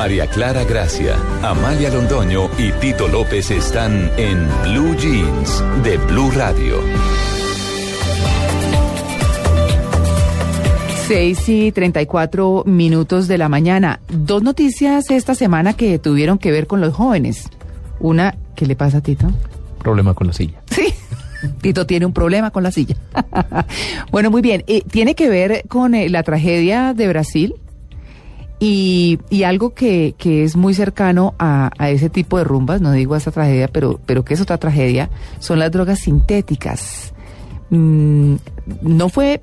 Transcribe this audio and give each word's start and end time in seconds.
María 0.00 0.26
Clara 0.28 0.64
Gracia, 0.64 1.14
Amalia 1.42 1.90
Londoño 1.90 2.48
y 2.56 2.72
Tito 2.80 3.06
López 3.06 3.50
están 3.50 4.10
en 4.16 4.48
Blue 4.62 4.96
Jeans 4.96 5.62
de 5.84 5.98
Blue 5.98 6.30
Radio. 6.30 6.78
6 11.06 11.48
y 11.50 11.72
34 11.72 12.64
minutos 12.64 13.28
de 13.28 13.36
la 13.36 13.50
mañana. 13.50 14.00
Dos 14.08 14.42
noticias 14.42 15.10
esta 15.10 15.34
semana 15.34 15.74
que 15.74 15.98
tuvieron 15.98 16.38
que 16.38 16.50
ver 16.50 16.66
con 16.66 16.80
los 16.80 16.94
jóvenes. 16.94 17.50
Una, 17.98 18.38
¿qué 18.56 18.64
le 18.64 18.76
pasa 18.76 18.98
a 18.98 19.00
Tito? 19.02 19.30
Problema 19.80 20.14
con 20.14 20.28
la 20.28 20.32
silla. 20.32 20.62
Sí. 20.70 20.94
Tito 21.60 21.84
tiene 21.84 22.06
un 22.06 22.14
problema 22.14 22.50
con 22.50 22.62
la 22.62 22.70
silla. 22.70 22.96
bueno, 24.10 24.30
muy 24.30 24.40
bien. 24.40 24.64
Eh, 24.66 24.82
tiene 24.90 25.14
que 25.14 25.28
ver 25.28 25.64
con 25.68 25.94
eh, 25.94 26.08
la 26.08 26.22
tragedia 26.22 26.94
de 26.94 27.06
Brasil 27.06 27.54
y, 28.62 29.18
y 29.30 29.44
algo 29.44 29.72
que, 29.72 30.14
que, 30.18 30.44
es 30.44 30.54
muy 30.54 30.74
cercano 30.74 31.34
a, 31.38 31.70
a, 31.78 31.88
ese 31.88 32.10
tipo 32.10 32.36
de 32.36 32.44
rumbas, 32.44 32.82
no 32.82 32.92
digo 32.92 33.14
a 33.14 33.16
esa 33.16 33.30
tragedia, 33.30 33.68
pero, 33.68 33.98
pero 34.04 34.22
que 34.22 34.34
es 34.34 34.40
otra 34.42 34.58
tragedia, 34.58 35.08
son 35.38 35.58
las 35.58 35.72
drogas 35.72 36.00
sintéticas. 36.00 37.14
Mm, 37.70 38.34
no 38.82 39.08
fue 39.08 39.40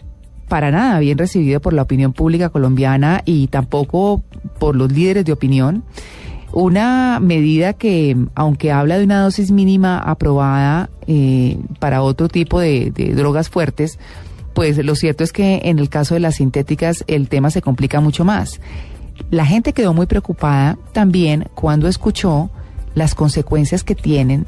para 0.47 0.69
nada 0.69 0.99
bien 0.99 1.17
recibido 1.17 1.59
por 1.59 1.73
la 1.73 1.81
opinión 1.81 2.13
pública 2.13 2.49
colombiana 2.49 3.23
y 3.25 3.47
tampoco 3.47 4.21
por 4.59 4.75
los 4.75 4.91
líderes 4.91 5.25
de 5.25 5.33
opinión. 5.33 5.83
Una 6.53 7.19
medida 7.19 7.73
que, 7.73 8.15
aunque 8.35 8.71
habla 8.71 8.99
de 8.99 9.03
una 9.03 9.21
dosis 9.21 9.49
mínima 9.51 9.97
aprobada 9.97 10.89
eh, 11.07 11.57
para 11.79 12.03
otro 12.03 12.29
tipo 12.29 12.59
de 12.59 12.91
drogas 13.15 13.49
fuertes, 13.49 13.97
pues 14.53 14.77
lo 14.83 14.95
cierto 14.95 15.23
es 15.23 15.33
que 15.33 15.61
en 15.65 15.77
el 15.77 15.89
caso 15.89 16.13
de 16.13 16.19
las 16.19 16.35
sintéticas 16.35 17.03
el 17.07 17.29
tema 17.29 17.49
se 17.49 17.61
complica 17.61 17.99
mucho 17.99 18.23
más. 18.23 18.59
La 19.29 19.45
gente 19.45 19.73
quedó 19.73 19.93
muy 19.93 20.05
preocupada 20.05 20.77
también 20.93 21.47
cuando 21.55 21.87
escuchó 21.87 22.49
las 22.95 23.15
consecuencias 23.15 23.83
que 23.83 23.95
tienen 23.95 24.45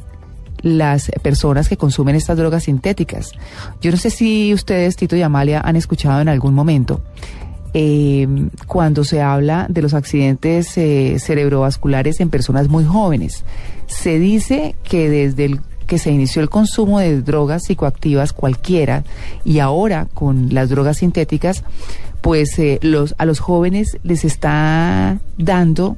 las 0.61 1.11
personas 1.22 1.70
que 1.70 1.78
consumen 1.78 2.16
estas 2.16 2.38
drogas 2.38 2.64
sintéticas. 2.64 3.31
Yo 3.81 3.92
no 3.92 3.98
sé 3.98 4.09
si 4.09 4.53
ustedes, 4.53 4.95
Tito 4.95 5.16
y 5.16 5.22
Amalia, 5.22 5.61
han 5.61 5.76
escuchado 5.76 6.22
en 6.22 6.30
algún 6.30 6.53
momento 6.53 7.02
eh, 7.73 8.28
cuando 8.67 9.03
se 9.03 9.22
habla 9.22 9.67
de 9.70 9.81
los 9.81 9.94
accidentes 9.94 10.78
eh, 10.78 11.17
cerebrovasculares 11.20 12.20
en 12.20 12.30
personas 12.30 12.67
muy 12.67 12.83
jóvenes. 12.83 13.44
Se 13.88 14.20
dice 14.20 14.76
que 14.83 15.09
desde 15.09 15.45
el 15.45 15.61
que 15.90 15.98
se 15.98 16.12
inició 16.12 16.42
el 16.42 16.50
consumo 16.50 17.00
de 17.00 17.22
drogas 17.22 17.64
psicoactivas 17.64 18.32
cualquiera 18.32 19.04
y 19.44 19.58
ahora 19.59 20.08
con 20.14 20.54
las 20.54 20.70
drogas 20.70 20.98
sintéticas, 20.98 21.64
pues 22.22 22.58
eh, 22.59 22.78
los, 22.82 23.16
a 23.18 23.26
los 23.26 23.40
jóvenes 23.40 23.98
les 24.04 24.23
está 24.23 25.17
dando 25.38 25.98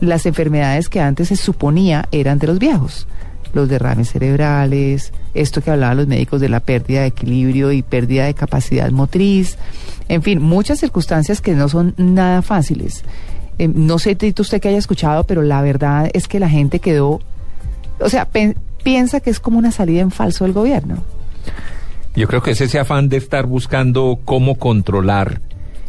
las 0.00 0.26
enfermedades 0.26 0.88
que 0.88 1.00
antes 1.00 1.28
se 1.28 1.36
suponía 1.36 2.08
eran 2.10 2.38
de 2.38 2.48
los 2.48 2.58
viejos 2.58 3.06
los 3.52 3.68
derrames 3.68 4.10
cerebrales, 4.10 5.12
esto 5.32 5.62
que 5.62 5.70
hablaban 5.70 5.98
los 5.98 6.08
médicos 6.08 6.40
de 6.40 6.48
la 6.48 6.58
pérdida 6.58 7.02
de 7.02 7.06
equilibrio 7.06 7.70
y 7.70 7.82
pérdida 7.82 8.24
de 8.24 8.34
capacidad 8.34 8.90
motriz, 8.90 9.58
en 10.08 10.22
fin, 10.22 10.42
muchas 10.42 10.80
circunstancias 10.80 11.40
que 11.40 11.54
no 11.54 11.68
son 11.68 11.94
nada 11.96 12.42
fáciles. 12.42 13.04
Eh, 13.58 13.68
no 13.68 14.00
sé, 14.00 14.16
Tito, 14.16 14.42
usted 14.42 14.60
que 14.60 14.70
haya 14.70 14.78
escuchado, 14.78 15.22
pero 15.22 15.42
la 15.42 15.62
verdad 15.62 16.10
es 16.14 16.26
que 16.26 16.40
la 16.40 16.48
gente 16.48 16.80
quedó, 16.80 17.20
o 18.00 18.08
sea, 18.08 18.26
piensa 18.84 19.18
que 19.18 19.30
es 19.30 19.40
como 19.40 19.58
una 19.58 19.72
salida 19.72 20.00
en 20.00 20.12
falso 20.12 20.44
del 20.44 20.52
gobierno. 20.52 21.02
Yo 22.14 22.28
creo 22.28 22.42
que 22.42 22.52
es 22.52 22.60
ese 22.60 22.78
afán 22.78 23.08
de 23.08 23.16
estar 23.16 23.46
buscando 23.46 24.20
cómo 24.24 24.54
controlar 24.54 25.40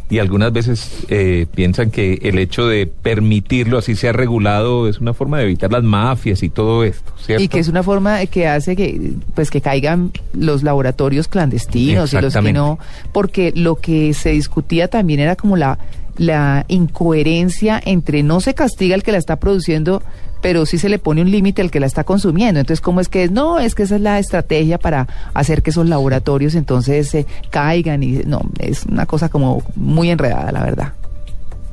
y 0.10 0.20
algunas 0.20 0.54
veces 0.54 1.06
eh, 1.10 1.48
piensan 1.54 1.90
que 1.90 2.20
el 2.24 2.38
hecho 2.38 2.68
de 2.68 2.86
permitirlo 2.86 3.80
así 3.80 3.96
sea 3.96 4.12
regulado 4.12 4.88
es 4.88 5.00
una 5.00 5.14
forma 5.14 5.40
de 5.40 5.46
evitar 5.46 5.72
las 5.72 5.84
mafias 5.84 6.44
y 6.44 6.50
todo 6.50 6.84
esto, 6.84 7.12
¿cierto? 7.18 7.44
Y 7.44 7.48
que 7.48 7.60
es 7.60 7.68
una 7.68 7.82
forma 7.82 8.24
que 8.28 8.48
hace 8.48 8.76
que 8.76 9.14
pues 9.34 9.50
que 9.50 9.62
caigan 9.62 10.12
los 10.34 10.62
laboratorios 10.62 11.28
clandestinos 11.28 12.14
y 12.14 12.22
los 12.22 12.36
que 12.36 12.54
no, 12.54 12.78
porque 13.12 13.52
lo 13.56 13.78
que 13.78 14.14
se 14.14 14.30
discutía 14.32 14.88
también 14.90 15.20
era 15.20 15.36
como 15.36 15.58
la 15.58 15.80
la 16.18 16.66
incoherencia 16.68 17.82
entre 17.84 18.24
no 18.24 18.40
se 18.40 18.54
castiga 18.54 18.96
el 18.96 19.04
que 19.04 19.12
la 19.12 19.18
está 19.18 19.38
produciendo, 19.38 20.02
pero 20.42 20.66
sí 20.66 20.78
se 20.78 20.90
le 20.90 21.00
pone 21.00 21.22
un 21.22 21.32
límite 21.32 21.62
al 21.62 21.72
que 21.72 21.80
la 21.80 21.88
está 21.88 22.04
consumiendo. 22.04 22.60
Entonces, 22.60 22.82
¿cómo 22.82 23.02
es 23.02 23.10
que 23.10 23.30
no? 23.30 23.60
Es 23.60 23.76
que 23.76 23.84
esa 23.84 23.96
es 23.96 24.02
la 24.02 24.20
estrategia 24.20 24.78
para 24.78 25.08
hacer 25.34 25.64
que 25.64 25.72
esos 25.72 25.88
laboratorios 25.90 26.56
entonces 26.56 27.10
se 27.10 27.26
caigan 27.50 28.04
y 28.04 28.20
no, 28.26 28.42
es 28.60 28.86
una 28.86 29.06
cosa 29.06 29.30
como 29.30 29.64
muy 29.76 30.10
enredada, 30.10 30.52
la 30.52 30.64
verdad. 30.64 30.94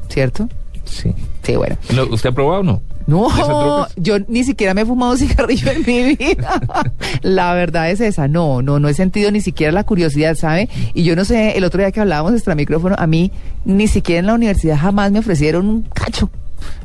¿Cierto? 0.08 0.48
Sí. 0.84 1.14
Sí, 1.42 1.56
bueno. 1.56 1.76
¿Usted 2.10 2.30
ha 2.30 2.32
probado 2.32 2.60
o 2.60 2.64
no? 2.64 2.82
No, 3.06 3.86
yo 3.96 4.18
ni 4.28 4.44
siquiera 4.44 4.74
me 4.74 4.82
he 4.82 4.86
fumado 4.86 5.16
cigarrillo 5.18 5.70
en 5.70 5.84
mi 5.86 6.16
vida. 6.16 6.60
la 7.22 7.54
verdad 7.54 7.90
es 7.90 8.00
esa, 8.00 8.28
no, 8.28 8.62
no, 8.62 8.78
no 8.78 8.88
he 8.88 8.94
sentido 8.94 9.30
ni 9.30 9.40
siquiera 9.40 9.72
la 9.72 9.84
curiosidad, 9.84 10.34
¿sabe? 10.34 10.68
Y 10.94 11.04
yo 11.04 11.16
no 11.16 11.24
sé, 11.24 11.56
el 11.56 11.64
otro 11.64 11.80
día 11.80 11.92
que 11.92 12.00
hablábamos 12.00 12.32
extra 12.32 12.54
micrófono, 12.54 12.94
a 12.98 13.06
mí 13.06 13.32
ni 13.64 13.86
siquiera 13.86 14.20
en 14.20 14.26
la 14.26 14.34
universidad 14.34 14.78
jamás 14.78 15.12
me 15.12 15.18
ofrecieron 15.18 15.66
un 15.66 15.82
cacho. 15.82 16.30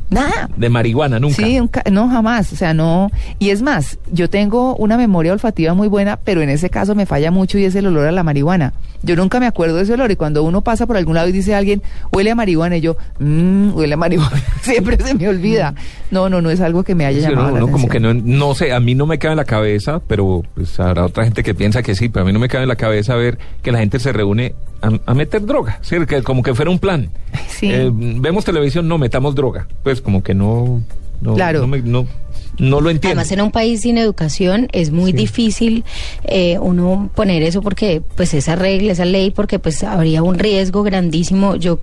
Nada. 0.09 0.50
De 0.56 0.69
marihuana, 0.69 1.19
nunca. 1.19 1.35
Sí, 1.35 1.59
no, 1.91 2.07
jamás. 2.07 2.53
O 2.53 2.56
sea, 2.56 2.73
no. 2.73 3.11
Y 3.39 3.50
es 3.50 3.61
más, 3.61 4.00
yo 4.11 4.29
tengo 4.29 4.75
una 4.77 4.97
memoria 4.97 5.33
olfativa 5.33 5.73
muy 5.73 5.88
buena, 5.88 6.17
pero 6.17 6.41
en 6.41 6.50
ese 6.50 6.69
caso 6.69 6.95
me 6.95 7.06
falla 7.06 7.29
mucho 7.29 7.57
y 7.57 7.66
es 7.66 7.75
el 7.75 7.88
olor 7.88 8.07
a 8.07 8.11
la 8.11 8.23
marihuana. 8.23 8.73
Yo 9.03 9.15
nunca 9.15 9.39
me 9.39 9.45
acuerdo 9.45 9.75
de 9.77 9.83
ese 9.83 9.93
olor 9.93 10.09
y 10.11 10.15
cuando 10.15 10.43
uno 10.43 10.61
pasa 10.61 10.87
por 10.87 10.97
algún 10.97 11.15
lado 11.15 11.27
y 11.29 11.31
dice 11.31 11.53
a 11.53 11.59
alguien, 11.59 11.81
huele 12.11 12.31
a 12.31 12.35
marihuana, 12.35 12.77
y 12.77 12.81
yo, 12.81 12.97
mmm, 13.19 13.73
huele 13.75 13.93
a 13.93 13.97
marihuana, 13.97 14.41
siempre 14.61 14.97
se 14.97 15.13
me 15.13 15.27
olvida. 15.29 15.75
No, 16.09 16.29
no, 16.29 16.41
no 16.41 16.49
es 16.49 16.61
algo 16.61 16.83
que 16.83 16.95
me 16.95 17.05
haya 17.05 17.29
llamado 17.29 17.51
la 17.51 17.59
no, 17.59 17.65
atención. 17.67 17.71
Como 17.73 17.87
que 17.89 17.99
no, 17.99 18.13
no 18.13 18.55
sé, 18.55 18.73
a 18.73 18.79
mí 18.79 18.95
no 18.95 19.05
me 19.05 19.19
cabe 19.19 19.33
en 19.33 19.37
la 19.37 19.45
cabeza, 19.45 20.01
pero 20.07 20.43
pues 20.55 20.79
habrá 20.79 21.05
otra 21.05 21.23
gente 21.25 21.43
que 21.43 21.53
piensa 21.53 21.83
que 21.83 21.95
sí, 21.95 22.09
pero 22.09 22.23
a 22.23 22.25
mí 22.25 22.33
no 22.33 22.39
me 22.39 22.47
cabe 22.47 22.63
en 22.63 22.69
la 22.69 22.75
cabeza 22.75 23.15
ver 23.15 23.37
que 23.61 23.71
la 23.71 23.79
gente 23.79 23.99
se 23.99 24.11
reúne 24.13 24.55
a, 24.81 24.91
a 25.05 25.13
meter 25.13 25.45
droga, 25.45 25.79
¿sí? 25.81 25.95
que 26.07 26.23
como 26.23 26.41
que 26.43 26.53
fuera 26.55 26.71
un 26.71 26.79
plan. 26.79 27.09
Sí. 27.47 27.71
Eh, 27.71 27.89
vemos 27.91 28.45
televisión, 28.45 28.87
no 28.87 28.99
metamos 28.99 29.33
droga. 29.33 29.67
Pues 29.81 29.99
como 30.01 30.21
que 30.21 30.35
no, 30.35 30.81
no, 31.21 31.33
Claro. 31.33 31.61
no, 31.61 31.67
me- 31.67 31.81
no, 31.81 32.05
no 32.59 32.81
lo 32.81 32.90
entiendo. 32.90 33.19
Además, 33.19 33.31
en 33.31 33.41
un 33.41 33.51
país 33.51 33.81
sin 33.81 33.97
educación 33.97 34.68
es 34.72 34.91
muy 34.91 35.12
difícil 35.12 35.84
eh, 36.23 36.57
uno 36.59 37.09
poner 37.13 37.44
eso 37.44 37.62
porque, 37.62 38.01
pues, 38.16 38.34
esa 38.34 38.56
regla, 38.56 38.94
esa 38.94 39.06
ley, 39.06 39.31
porque, 39.31 39.59
pues, 39.59 39.84
habría 39.84 40.23
un 40.23 40.40
riesgo 40.40 40.84
grandísimo. 40.84 41.56
Yo 41.56 41.79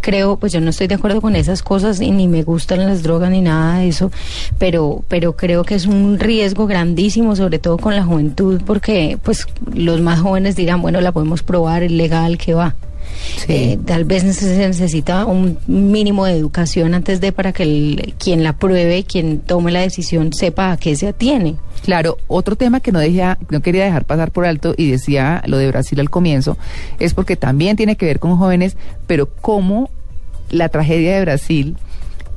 creo, 0.00 0.36
pues, 0.36 0.52
yo 0.52 0.60
no 0.60 0.70
estoy 0.70 0.86
de 0.86 0.96
acuerdo 0.96 1.20
con 1.20 1.36
esas 1.36 1.62
cosas 1.62 2.00
y 2.00 2.10
ni 2.10 2.28
me 2.28 2.42
gustan 2.42 2.86
las 2.86 3.02
drogas 3.02 3.30
ni 3.30 3.40
nada 3.40 3.78
de 3.78 3.88
eso, 3.88 4.10
pero, 4.58 5.02
pero 5.08 5.36
creo 5.36 5.64
que 5.64 5.74
es 5.74 5.86
un 5.86 6.18
riesgo 6.18 6.66
grandísimo, 6.66 7.36
sobre 7.36 7.58
todo 7.58 7.78
con 7.78 7.96
la 7.96 8.04
juventud, 8.04 8.60
porque, 8.66 9.18
pues, 9.22 9.46
los 9.74 10.00
más 10.00 10.20
jóvenes 10.20 10.56
dirán, 10.56 10.82
bueno, 10.82 11.00
la 11.00 11.12
podemos 11.12 11.42
probar, 11.42 11.82
es 11.82 11.92
legal, 11.92 12.38
que 12.38 12.54
va. 12.54 12.74
Sí. 13.36 13.52
Eh, 13.52 13.78
tal 13.84 14.04
vez 14.04 14.22
se 14.36 14.66
necesita 14.68 15.24
un 15.26 15.58
mínimo 15.66 16.24
de 16.26 16.32
educación 16.32 16.94
antes 16.94 17.20
de 17.20 17.32
para 17.32 17.52
que 17.52 17.62
el- 17.62 18.14
quien 18.18 18.42
la 18.42 18.54
pruebe, 18.56 19.04
quien 19.04 19.38
tome 19.40 19.70
la 19.72 19.80
decisión, 19.80 20.32
sepa 20.32 20.72
a 20.72 20.76
qué 20.76 20.96
se 20.96 21.08
atiene. 21.08 21.56
Claro, 21.84 22.18
otro 22.26 22.56
tema 22.56 22.80
que 22.80 22.90
no, 22.92 22.98
dejé, 22.98 23.22
no 23.50 23.60
quería 23.62 23.84
dejar 23.84 24.04
pasar 24.04 24.30
por 24.32 24.44
alto 24.46 24.74
y 24.76 24.90
decía 24.90 25.42
lo 25.46 25.58
de 25.58 25.68
Brasil 25.68 26.00
al 26.00 26.10
comienzo, 26.10 26.58
es 26.98 27.14
porque 27.14 27.36
también 27.36 27.76
tiene 27.76 27.96
que 27.96 28.06
ver 28.06 28.18
con 28.18 28.36
jóvenes, 28.36 28.76
pero 29.06 29.26
cómo 29.40 29.88
la 30.50 30.68
tragedia 30.68 31.14
de 31.16 31.20
Brasil 31.22 31.76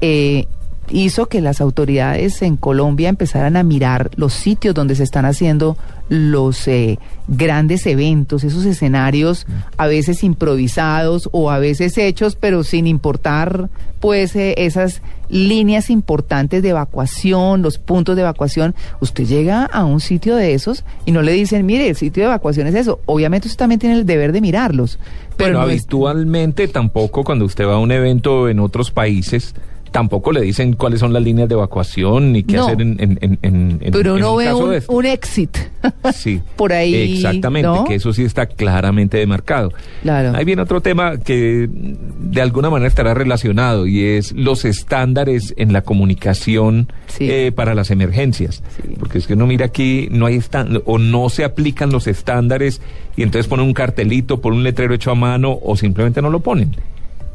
eh, 0.02 0.46
hizo 0.92 1.28
que 1.28 1.42
las 1.42 1.62
autoridades 1.62 2.42
en 2.42 2.58
Colombia 2.58 3.10
empezaran 3.10 3.58
a 3.58 3.64
mirar 3.64 4.12
los 4.16 4.34
sitios 4.34 4.76
donde 4.76 4.96
se 4.96 5.04
están 5.04 5.26
haciendo 5.26 5.78
los 6.10 6.68
eh, 6.68 7.00
grandes 7.28 7.86
eventos, 7.88 8.44
esos 8.44 8.66
escenarios 8.66 9.48
a 9.78 9.88
veces 9.88 10.24
improvisados 10.24 11.30
o 11.32 11.50
a 11.52 11.60
veces 11.60 11.98
hechos, 11.98 12.36
pero 12.36 12.64
sin 12.64 12.86
importar 12.88 13.70
pues 14.02 14.36
eh, 14.36 14.56
esas 14.58 15.02
líneas 15.30 15.90
importantes 15.90 16.62
de 16.64 16.70
evacuación, 16.70 17.62
los 17.62 17.78
puntos 17.78 18.16
de 18.16 18.24
evacuación. 18.24 18.76
Usted 19.00 19.26
llega 19.26 19.64
a 19.66 19.86
un 19.86 20.00
sitio 20.02 20.36
de 20.36 20.54
esos 20.54 20.84
y 21.06 21.12
no 21.12 21.22
le 21.22 21.32
dicen, 21.34 21.66
mire, 21.66 21.88
el 21.88 21.96
sitio 21.96 22.24
de 22.24 22.28
evacuación 22.28 22.68
es 22.68 22.76
eso. 22.76 23.00
Obviamente 23.06 23.48
usted 23.48 23.60
también 23.60 23.80
tiene 23.80 23.96
el 23.96 24.06
deber 24.06 24.32
de 24.34 24.42
mirarlos. 24.42 25.00
Pero 25.38 25.52
Bueno, 25.54 25.60
no 25.60 25.70
es- 25.72 25.82
habitualmente 25.82 26.68
tampoco 26.68 27.24
cuando 27.24 27.46
usted 27.46 27.66
va 27.66 27.76
a 27.76 27.80
un 27.80 27.92
evento 27.92 28.50
en 28.50 28.60
otros 28.60 28.92
países, 28.92 29.54
tampoco 29.92 30.32
le 30.32 30.42
dicen 30.42 30.74
cuáles 30.74 31.00
son 31.00 31.14
las 31.14 31.22
líneas 31.22 31.48
de 31.50 31.56
evacuación 31.56 32.32
ni 32.34 32.44
qué 32.44 32.56
No. 32.58 32.64
hacer 32.68 32.82
en, 32.82 32.98
en, 33.00 33.40
en, 33.42 33.80
pero 33.92 34.16
uno 34.16 34.32
un 34.34 34.38
ve 34.38 34.46
caso 34.46 34.58
un, 34.66 34.70
de 34.72 34.78
esto. 34.78 34.92
un 34.94 35.06
exit. 35.06 35.58
Sí. 36.14 36.42
por 36.56 36.74
ahí, 36.74 37.14
Exactamente, 37.16 37.68
¿no? 37.68 37.84
que 37.86 37.96
eso 37.96 38.14
sí 38.14 38.24
está 38.24 38.46
claramente 38.46 39.18
demarcado. 39.18 39.72
Claro. 40.04 40.34
Ahí 40.36 40.46
viene 40.46 40.62
otro 40.62 40.82
tema 40.82 41.18
que 41.18 41.68
de 41.72 42.42
alguna 42.42 42.70
manera 42.70 42.88
estará 42.88 43.14
relacionado 43.14 43.88
y 43.88 44.04
es 44.04 44.32
los 44.34 44.66
estándares 44.66 45.54
en 45.58 45.74
la 45.74 45.82
comunicación 45.82 46.92
Sí. 47.08 47.30
eh, 47.30 47.52
para 47.52 47.74
las 47.76 47.92
emergencias. 47.92 48.64
Sí. 48.76 48.94
Porque 49.00 49.18
es 49.18 49.28
que 49.28 49.34
uno 49.34 49.48
mira 49.48 49.66
aquí, 49.66 50.08
no 50.12 50.26
hay 50.28 50.40
o 50.86 50.98
no 50.98 51.30
se 51.30 51.44
aplican 51.44 51.92
los 51.92 52.08
estándares 52.08 52.82
y 53.16 53.24
entonces 53.24 53.48
ponen 53.48 53.66
un 53.66 53.74
cartelito 53.74 54.42
por 54.42 54.54
un 54.54 54.64
letrero 54.64 54.94
hecho 54.94 55.12
a 55.12 55.16
mano 55.16 55.58
o 55.62 55.76
simplemente 55.76 56.22
no 56.22 56.30
lo 56.30 56.40
ponen. 56.40 56.76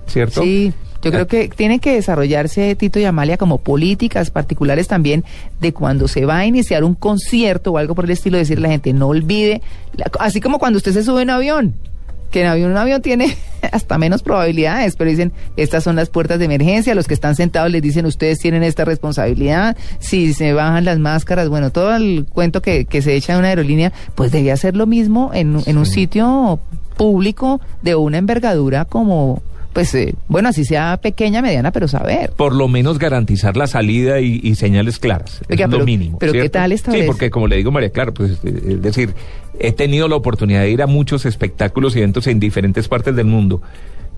¿Cierto? 0.06 0.43
Sí. 0.43 0.73
Yo 1.03 1.12
creo 1.12 1.26
que 1.29 1.49
tiene 1.49 1.79
que 1.79 1.93
desarrollarse, 1.93 2.75
Tito 2.75 2.99
y 2.99 3.05
Amalia, 3.05 3.37
como 3.37 3.58
políticas 3.58 4.31
particulares 4.31 4.88
también 4.88 5.25
de 5.61 5.73
cuando 5.73 6.08
se 6.08 6.25
va 6.25 6.38
a 6.38 6.47
iniciar 6.47 6.82
un 6.82 6.94
concierto 6.94 7.73
o 7.73 7.79
algo 7.79 7.94
por 7.94 8.06
el 8.06 8.11
estilo, 8.11 8.38
decirle 8.38 8.67
a 8.67 8.69
la 8.69 8.73
gente, 8.73 8.93
no 8.93 9.08
olvide, 9.08 9.62
así 10.19 10.41
como 10.41 10.58
cuando 10.58 10.79
usted 10.79 10.93
se 10.93 11.05
sube 11.05 11.23
en 11.23 11.31
avión, 11.31 11.75
que 12.31 12.41
en 12.41 12.49
avión 12.49 12.73
un 12.73 12.76
avión 12.76 13.03
tiene 13.03 13.37
hasta 13.73 13.99
menos 13.99 14.23
probabilidades, 14.23 14.97
pero 14.97 15.11
dicen, 15.11 15.32
estas 15.56 15.85
son 15.85 15.94
las 15.97 16.09
puertas 16.09 16.38
de 16.38 16.47
emergencia, 16.47 16.94
los 16.94 17.06
que 17.06 17.14
están 17.14 17.37
sentados 17.37 17.70
les 17.70 17.82
dicen, 17.82 18.05
ustedes 18.06 18.38
tienen 18.38 18.62
esta 18.64 18.85
responsabilidad, 18.85 19.76
si 20.00 20.35
se 20.35 20.55
bajan 20.55 20.85
las 20.85 20.99
máscaras, 20.99 21.49
bueno, 21.49 21.70
todo 21.70 21.94
el 21.94 22.26
cuento 22.29 22.62
que, 22.62 22.85
que 22.85 23.00
se 23.00 23.14
echa 23.14 23.35
en 23.35 23.41
una 23.41 23.49
aerolínea, 23.49 23.93
pues 24.14 24.32
debía 24.32 24.55
hacer 24.55 24.75
lo 24.75 24.87
mismo 24.87 25.31
en, 25.35 25.61
en 25.67 25.79
un 25.79 25.87
sitio 25.87 26.59
público 26.97 27.61
de 27.82 27.94
una 27.94 28.19
envergadura 28.19 28.87
como, 28.87 29.43
pues, 29.76 29.94
eh, 29.94 30.14
bueno, 30.26 30.49
así 30.49 30.64
sea 30.64 30.96
pequeña, 31.02 31.43
mediana, 31.43 31.70
pero 31.70 31.87
saber. 31.87 32.31
Por 32.31 32.55
lo 32.55 32.67
menos 32.67 32.99
garantizar 32.99 33.58
la 33.58 33.67
salida 33.67 34.20
y, 34.20 34.40
y 34.43 34.55
señales 34.55 34.99
claras. 34.99 35.43
Oiga, 35.50 35.67
es 35.67 35.69
pero- 35.70 35.81
lo 35.81 35.84
mínimo. 35.84 36.19
pero 36.19 36.32
¿qué 36.32 36.49
tal 36.49 36.73
esta 36.73 36.93
Sí, 36.93 36.96
vez? 37.00 37.06
porque 37.06 37.28
como 37.28 37.46
le 37.46 37.56
digo, 37.56 37.70
María 37.70 37.90
Clara, 37.90 38.11
pues 38.12 38.38
eh, 38.43 38.62
es 38.70 38.81
decir, 38.81 39.11
he 39.61 39.73
tenido 39.73 40.08
la 40.08 40.17
oportunidad 40.17 40.62
de 40.62 40.70
ir 40.70 40.81
a 40.81 40.87
muchos 40.87 41.26
espectáculos 41.26 41.94
y 41.94 41.99
eventos 41.99 42.26
en 42.26 42.40
diferentes 42.40 42.88
partes 42.88 43.14
del 43.14 43.26
mundo. 43.26 43.61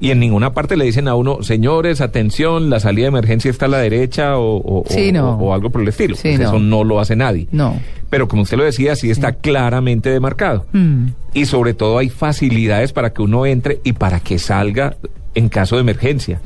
Y 0.01 0.13
en 0.13 0.21
ninguna 0.21 0.55
parte 0.55 0.77
le 0.77 0.85
dicen 0.85 1.09
a 1.09 1.17
uno, 1.17 1.43
señores, 1.43 2.01
atención, 2.01 2.71
la 2.71 2.79
salida 2.79 3.07
de 3.07 3.09
emergencia 3.09 3.51
está 3.51 3.65
a 3.67 3.69
la 3.69 3.79
derecha 3.79 4.39
o, 4.39 4.59
o- 4.59 4.85
Sí, 4.89 5.09
o- 5.09 5.13
no. 5.13 5.31
o 5.39 5.53
algo 5.53 5.71
por 5.71 5.83
el 5.83 5.89
estilo. 5.89 6.15
Sí, 6.15 6.23
Pues 6.23 6.39
no. 6.39 6.45
Eso 6.51 6.59
no 6.61 6.85
lo 6.85 7.01
hace 7.01 7.17
nadie. 7.17 7.49
No. 7.51 7.75
Pero 8.09 8.29
como 8.29 8.43
usted 8.43 8.57
lo 8.57 8.63
decía, 8.63 8.95
sí 8.95 9.11
está 9.11 9.33
claramente 9.33 10.09
demarcado. 10.11 10.67
Mm. 10.73 11.07
Y 11.35 11.47
sobre 11.47 11.75
todo 11.75 11.99
hay 11.99 12.11
facilidades 12.11 12.93
para 12.93 13.13
que 13.13 13.23
uno 13.23 13.45
entre 13.45 13.81
y 13.83 13.93
para 13.95 14.21
que 14.21 14.39
salga 14.39 14.95
en 15.39 15.49
caso 15.49 15.77
de 15.77 15.83
emergencia. 15.83 16.41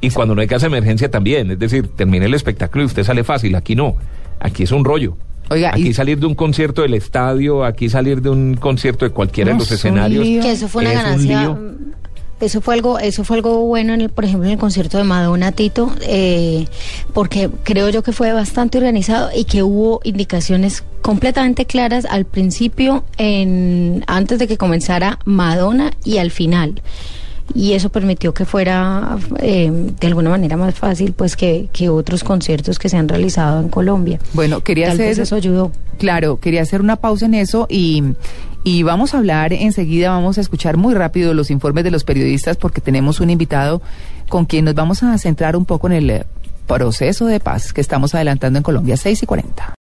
Y 0.00 0.10
cuando 0.10 0.34
no 0.34 0.40
hay 0.40 0.46
caso 0.46 0.66
de 0.66 0.76
emergencia 0.76 1.10
también. 1.10 1.50
Es 1.50 1.58
decir, 1.58 1.88
termina 1.88 2.26
el 2.26 2.34
espectáculo 2.34 2.82
y 2.84 2.86
usted 2.86 3.04
sale 3.04 3.24
fácil. 3.24 3.54
Aquí 3.56 3.74
no. 3.74 3.96
Aquí 4.40 4.62
es 4.62 4.72
un 4.72 4.84
rollo. 4.84 5.16
Oiga, 5.50 5.70
aquí 5.70 5.88
y- 5.88 5.94
salir 5.94 6.18
de 6.18 6.26
un 6.26 6.34
concierto 6.34 6.82
del 6.82 6.94
estadio, 6.94 7.64
aquí 7.64 7.88
salir 7.88 8.20
de 8.22 8.28
un 8.30 8.54
concierto 8.54 9.04
de 9.06 9.10
cualquiera 9.12 9.50
No, 9.52 9.56
de 9.56 9.60
los 9.64 9.72
escenarios. 9.72 10.24
lío. 10.24 10.42
Que 10.42 10.52
eso 10.52 10.68
fue 10.68 10.82
una 10.82 10.92
es 10.92 10.98
un 10.98 11.04
ganancia. 11.04 11.40
lío. 11.42 11.54
mm, 11.54 11.92
Eso 12.40 12.60
fue 12.60 12.74
algo, 12.74 13.00
eso 13.00 13.24
fue 13.24 13.38
algo 13.38 13.64
bueno, 13.66 13.94
en 13.94 14.00
el, 14.02 14.10
por 14.10 14.24
ejemplo, 14.24 14.46
en 14.46 14.52
el 14.52 14.58
concierto 14.60 14.96
de 14.98 15.02
Madonna 15.02 15.50
Tito, 15.50 15.92
eh, 16.02 16.66
porque 17.12 17.50
creo 17.64 17.88
yo 17.88 18.04
que 18.04 18.12
fue 18.12 18.32
bastante 18.32 18.78
organizado 18.78 19.30
y 19.34 19.42
que 19.44 19.64
hubo 19.64 20.00
indicaciones 20.04 20.84
completamente 21.02 21.64
claras 21.66 22.04
al 22.04 22.26
principio, 22.26 23.02
en, 23.16 24.04
antes 24.06 24.38
de 24.38 24.46
que 24.46 24.56
comenzara 24.56 25.18
Madonna 25.24 25.90
y 26.04 26.18
al 26.18 26.30
final. 26.30 26.80
Y 27.54 27.72
eso 27.72 27.88
permitió 27.88 28.34
que 28.34 28.44
fuera 28.44 29.16
eh, 29.40 29.70
de 29.98 30.06
alguna 30.06 30.30
manera 30.30 30.56
más 30.56 30.74
fácil, 30.74 31.12
pues 31.12 31.36
que, 31.36 31.68
que 31.72 31.88
otros 31.88 32.22
conciertos 32.22 32.78
que 32.78 32.88
se 32.88 32.96
han 32.96 33.08
realizado 33.08 33.60
en 33.60 33.68
Colombia. 33.68 34.18
Bueno, 34.34 34.60
quería 34.60 34.86
Tal 34.88 34.94
hacer... 34.94 35.06
vez 35.08 35.18
eso 35.18 35.34
ayudó. 35.34 35.72
Claro, 35.98 36.38
quería 36.38 36.62
hacer 36.62 36.80
una 36.80 36.96
pausa 36.96 37.26
en 37.26 37.34
eso 37.34 37.66
y, 37.68 38.02
y 38.64 38.82
vamos 38.82 39.14
a 39.14 39.18
hablar 39.18 39.52
enseguida, 39.52 40.10
vamos 40.10 40.38
a 40.38 40.40
escuchar 40.40 40.76
muy 40.76 40.94
rápido 40.94 41.34
los 41.34 41.50
informes 41.50 41.84
de 41.84 41.90
los 41.90 42.04
periodistas 42.04 42.56
porque 42.56 42.80
tenemos 42.80 43.20
un 43.20 43.30
invitado 43.30 43.82
con 44.28 44.44
quien 44.44 44.66
nos 44.66 44.74
vamos 44.74 45.02
a 45.02 45.16
centrar 45.18 45.56
un 45.56 45.64
poco 45.64 45.88
en 45.88 45.94
el 45.94 46.26
proceso 46.66 47.26
de 47.26 47.40
paz 47.40 47.72
que 47.72 47.80
estamos 47.80 48.14
adelantando 48.14 48.58
en 48.58 48.62
Colombia, 48.62 48.96
6 48.96 49.22
y 49.22 49.26
40. 49.26 49.74